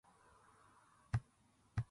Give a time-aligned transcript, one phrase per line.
[0.03, 0.07] む
[1.11, 1.23] むぬ